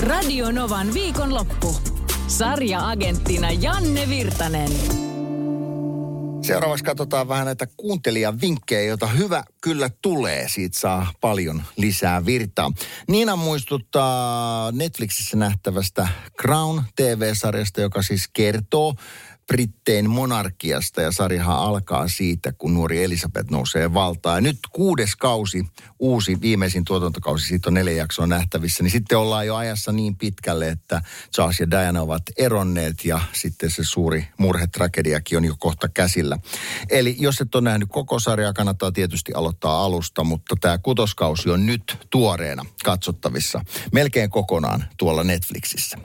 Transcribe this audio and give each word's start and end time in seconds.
Radio 0.00 0.50
Novan 0.50 0.94
viikonloppu. 0.94 1.76
Sarja-agenttina 2.26 3.50
Janne 3.50 4.08
Virtanen. 4.08 4.70
Seuraavaksi 6.42 6.84
katsotaan 6.84 7.28
vähän 7.28 7.46
näitä 7.46 7.66
kuuntelijavinkkejä, 7.76 8.82
joita 8.82 9.06
hyvä 9.06 9.44
kyllä 9.60 9.90
tulee. 10.02 10.48
Siitä 10.48 10.78
saa 10.78 11.12
paljon 11.20 11.62
lisää 11.76 12.26
virtaa. 12.26 12.72
Niina 13.08 13.36
muistuttaa 13.36 14.72
Netflixissä 14.72 15.36
nähtävästä 15.36 16.08
Crown 16.40 16.82
TV-sarjasta, 16.96 17.80
joka 17.80 18.02
siis 18.02 18.28
kertoo 18.32 18.94
Brittein 19.50 20.10
monarkiasta 20.10 21.02
ja 21.02 21.12
sarjahan 21.12 21.56
alkaa 21.58 22.08
siitä, 22.08 22.52
kun 22.52 22.74
nuori 22.74 23.04
Elisabeth 23.04 23.50
nousee 23.50 23.94
valtaan. 23.94 24.36
Ja 24.36 24.40
nyt 24.40 24.58
kuudes 24.72 25.16
kausi, 25.16 25.66
uusi 25.98 26.40
viimeisin 26.40 26.84
tuotantokausi, 26.84 27.46
siitä 27.46 27.70
on 27.70 27.74
neljä 27.74 27.92
jaksoa 27.92 28.26
nähtävissä, 28.26 28.82
niin 28.82 28.90
sitten 28.90 29.18
ollaan 29.18 29.46
jo 29.46 29.56
ajassa 29.56 29.92
niin 29.92 30.16
pitkälle, 30.16 30.68
että 30.68 31.02
Charles 31.34 31.60
ja 31.60 31.70
Diana 31.70 32.02
ovat 32.02 32.22
eronneet 32.38 33.04
ja 33.04 33.20
sitten 33.32 33.70
se 33.70 33.84
suuri 33.84 34.28
murhetragediakin 34.38 35.38
on 35.38 35.44
jo 35.44 35.54
kohta 35.58 35.88
käsillä. 35.88 36.38
Eli 36.90 37.16
jos 37.18 37.40
et 37.40 37.54
ole 37.54 37.62
nähnyt 37.62 37.88
koko 37.92 38.18
sarjaa, 38.18 38.52
kannattaa 38.52 38.92
tietysti 38.92 39.32
aloittaa 39.32 39.84
alusta, 39.84 40.24
mutta 40.24 40.56
tämä 40.60 40.78
kutoskausi 40.78 41.50
on 41.50 41.66
nyt 41.66 42.06
tuoreena 42.10 42.66
katsottavissa 42.84 43.60
melkein 43.92 44.30
kokonaan 44.30 44.84
tuolla 44.98 45.24
Netflixissä. 45.24 45.98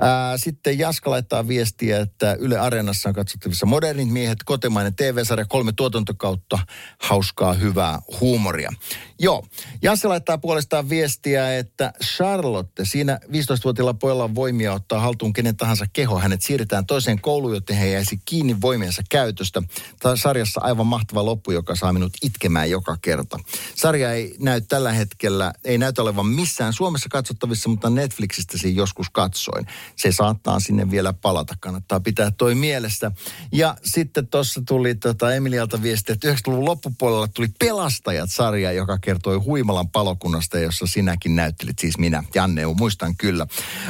Ää, 0.00 0.36
sitten 0.36 0.78
Jaska 0.78 1.10
laittaa 1.10 1.48
viestiä, 1.48 2.00
että 2.00 2.36
Yle 2.40 2.58
Areena 2.58 2.89
Areenassa 2.90 3.08
on 3.08 3.14
katsottavissa 3.14 3.66
modernit 3.66 4.08
miehet, 4.08 4.38
kotimainen 4.44 4.94
TV-sarja, 4.94 5.44
kolme 5.44 5.72
tuotantokautta, 5.72 6.58
hauskaa, 7.02 7.52
hyvää 7.52 7.98
huumoria. 8.20 8.72
Joo, 9.18 9.46
Jansse 9.82 10.08
laittaa 10.08 10.38
puolestaan 10.38 10.88
viestiä, 10.88 11.58
että 11.58 11.92
Charlotte, 12.04 12.84
siinä 12.84 13.20
15-vuotiailla 13.26 13.94
pojalla 13.94 14.24
on 14.24 14.34
voimia 14.34 14.72
ottaa 14.72 15.00
haltuun 15.00 15.32
kenen 15.32 15.56
tahansa 15.56 15.86
keho. 15.92 16.18
Hänet 16.18 16.42
siirretään 16.42 16.86
toiseen 16.86 17.20
kouluun, 17.20 17.54
joten 17.54 17.76
he 17.76 17.90
jäisi 17.90 18.20
kiinni 18.24 18.60
voimiensa 18.60 19.02
käytöstä. 19.10 19.62
Tämä 20.00 20.16
sarjassa 20.16 20.60
aivan 20.64 20.86
mahtava 20.86 21.24
loppu, 21.24 21.50
joka 21.50 21.76
saa 21.76 21.92
minut 21.92 22.12
itkemään 22.22 22.70
joka 22.70 22.96
kerta. 23.02 23.38
Sarja 23.74 24.12
ei 24.12 24.34
näy 24.38 24.60
tällä 24.60 24.92
hetkellä, 24.92 25.52
ei 25.64 25.78
näytä 25.78 26.02
olevan 26.02 26.26
missään 26.26 26.72
Suomessa 26.72 27.08
katsottavissa, 27.08 27.68
mutta 27.68 27.90
Netflixistä 27.90 28.58
sen 28.58 28.76
joskus 28.76 29.10
katsoin. 29.10 29.66
Se 29.96 30.12
saattaa 30.12 30.60
sinne 30.60 30.90
vielä 30.90 31.12
palata, 31.12 31.54
kannattaa 31.60 32.00
pitää 32.00 32.30
toi 32.30 32.54
mielessä 32.54 32.79
mielestä. 32.80 33.12
Ja 33.52 33.76
sitten 33.84 34.26
tuossa 34.26 34.62
tuli 34.68 34.94
tota 34.94 35.34
Emilialta 35.34 35.82
viesti, 35.82 36.12
että 36.12 36.32
90-luvun 36.32 36.64
loppupuolella 36.64 37.28
tuli 37.28 37.48
Pelastajat-sarja, 37.58 38.72
joka 38.72 38.98
kertoi 38.98 39.36
Huimalan 39.36 39.88
palokunnasta, 39.88 40.58
jossa 40.58 40.86
sinäkin 40.86 41.36
näyttelit, 41.36 41.78
siis 41.78 41.98
minä, 41.98 42.24
Janne, 42.34 42.66
muistan 42.66 43.16
kyllä. 43.16 43.46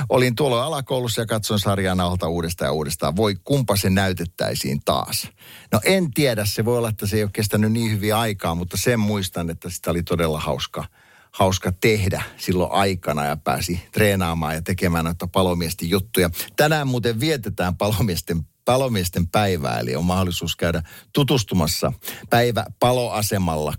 Olin 0.08 0.34
tuolla 0.34 0.64
alakoulussa 0.64 1.20
ja 1.20 1.26
katsoin 1.26 1.60
sarjaa 1.60 1.94
nauhalta 1.94 2.28
uudestaan 2.28 2.66
ja 2.66 2.72
uudestaan. 2.72 3.16
Voi, 3.16 3.36
kumpa 3.44 3.76
se 3.76 3.90
näytettäisiin 3.90 4.80
taas. 4.84 5.28
No 5.72 5.80
en 5.84 6.10
tiedä, 6.10 6.44
se 6.44 6.64
voi 6.64 6.78
olla, 6.78 6.88
että 6.88 7.06
se 7.06 7.16
ei 7.16 7.22
ole 7.22 7.30
kestänyt 7.32 7.72
niin 7.72 7.90
hyvin 7.90 8.14
aikaa, 8.14 8.54
mutta 8.54 8.76
sen 8.76 9.00
muistan, 9.00 9.50
että 9.50 9.70
sitä 9.70 9.90
oli 9.90 10.02
todella 10.02 10.40
hauska 10.40 10.84
hauska 11.32 11.72
tehdä 11.72 12.22
silloin 12.36 12.72
aikana 12.72 13.24
ja 13.24 13.36
pääsi 13.36 13.82
treenaamaan 13.92 14.54
ja 14.54 14.62
tekemään 14.62 15.04
noita 15.04 15.26
palomiesten 15.26 15.90
juttuja. 15.90 16.30
Tänään 16.56 16.88
muuten 16.88 17.20
vietetään 17.20 17.76
palomiesten 17.76 18.46
palomiesten 18.70 19.26
päivää, 19.26 19.78
eli 19.78 19.96
on 19.96 20.04
mahdollisuus 20.04 20.56
käydä 20.56 20.82
tutustumassa 21.12 21.92
päivä 22.30 22.64
paloasemalla 22.78 23.74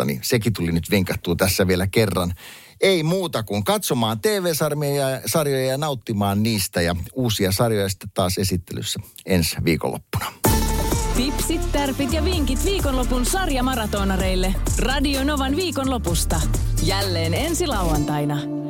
25.11. 0.00 0.04
Niin 0.04 0.20
sekin 0.22 0.52
tuli 0.52 0.72
nyt 0.72 0.90
vinkattua 0.90 1.36
tässä 1.36 1.66
vielä 1.66 1.86
kerran. 1.86 2.34
Ei 2.80 3.02
muuta 3.02 3.42
kuin 3.42 3.64
katsomaan 3.64 4.20
TV-sarjoja 4.20 5.66
ja 5.66 5.78
nauttimaan 5.78 6.42
niistä 6.42 6.82
ja 6.82 6.96
uusia 7.14 7.52
sarjoja 7.52 7.88
sitten 7.88 8.10
taas 8.14 8.38
esittelyssä 8.38 9.00
ensi 9.26 9.56
viikonloppuna. 9.64 10.32
Tipsit, 11.16 11.72
tärpit 11.72 12.12
ja 12.12 12.24
vinkit 12.24 12.64
viikonlopun 12.64 13.26
sarjamaratonareille. 13.26 14.54
Radio 14.78 15.24
Novan 15.24 15.56
viikonlopusta. 15.56 16.40
Jälleen 16.82 17.34
ensi 17.34 17.66
lauantaina. 17.66 18.69